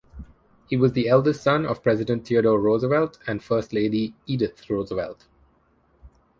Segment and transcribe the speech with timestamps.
[0.67, 5.27] He was the eldest son of President Theodore Roosevelt and First Lady Edith Roosevelt.